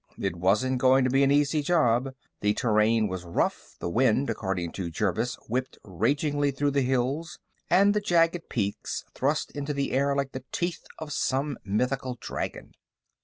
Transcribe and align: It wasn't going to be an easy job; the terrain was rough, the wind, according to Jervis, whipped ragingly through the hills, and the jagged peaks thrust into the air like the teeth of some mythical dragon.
It 0.17 0.35
wasn't 0.35 0.79
going 0.79 1.03
to 1.03 1.11
be 1.11 1.21
an 1.23 1.29
easy 1.29 1.61
job; 1.61 2.15
the 2.39 2.55
terrain 2.55 3.07
was 3.07 3.23
rough, 3.23 3.75
the 3.79 3.87
wind, 3.87 4.31
according 4.31 4.71
to 4.71 4.89
Jervis, 4.89 5.35
whipped 5.47 5.77
ragingly 5.83 6.49
through 6.49 6.71
the 6.71 6.81
hills, 6.81 7.37
and 7.69 7.93
the 7.93 8.01
jagged 8.01 8.49
peaks 8.49 9.03
thrust 9.13 9.51
into 9.51 9.75
the 9.75 9.91
air 9.91 10.15
like 10.15 10.31
the 10.31 10.43
teeth 10.51 10.87
of 10.97 11.13
some 11.13 11.55
mythical 11.63 12.17
dragon. 12.19 12.71